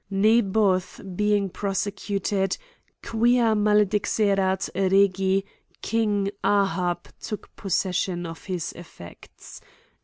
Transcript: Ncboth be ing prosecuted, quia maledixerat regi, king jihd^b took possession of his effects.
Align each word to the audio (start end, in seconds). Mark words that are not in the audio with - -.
Ncboth 0.11 1.15
be 1.15 1.35
ing 1.35 1.49
prosecuted, 1.49 2.57
quia 3.03 3.53
maledixerat 3.53 4.67
regi, 4.73 5.45
king 5.83 6.31
jihd^b 6.43 7.05
took 7.19 7.55
possession 7.55 8.25
of 8.25 8.45
his 8.45 8.71
effects. 8.73 9.61